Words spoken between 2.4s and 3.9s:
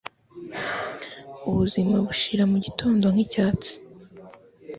mu gitondo nk'icyatsi